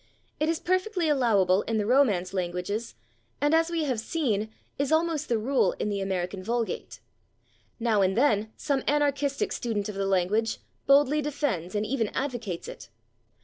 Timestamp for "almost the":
4.91-5.37